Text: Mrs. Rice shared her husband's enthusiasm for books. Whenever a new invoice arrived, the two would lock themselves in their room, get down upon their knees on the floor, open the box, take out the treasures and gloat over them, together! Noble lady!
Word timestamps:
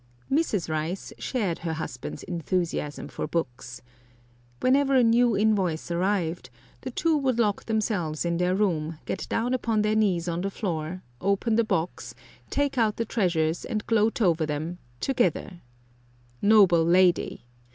Mrs. 0.31 0.67
Rice 0.67 1.13
shared 1.19 1.59
her 1.59 1.73
husband's 1.73 2.23
enthusiasm 2.23 3.07
for 3.07 3.27
books. 3.27 3.83
Whenever 4.59 4.95
a 4.95 5.03
new 5.03 5.37
invoice 5.37 5.91
arrived, 5.91 6.49
the 6.81 6.89
two 6.89 7.15
would 7.15 7.37
lock 7.37 7.65
themselves 7.67 8.25
in 8.25 8.37
their 8.37 8.55
room, 8.55 8.97
get 9.05 9.29
down 9.29 9.53
upon 9.53 9.83
their 9.83 9.95
knees 9.95 10.27
on 10.27 10.41
the 10.41 10.49
floor, 10.49 11.03
open 11.21 11.55
the 11.55 11.63
box, 11.63 12.15
take 12.49 12.79
out 12.79 12.95
the 12.97 13.05
treasures 13.05 13.63
and 13.63 13.85
gloat 13.85 14.23
over 14.23 14.47
them, 14.47 14.79
together! 14.99 15.61
Noble 16.41 16.83
lady! 16.83 17.45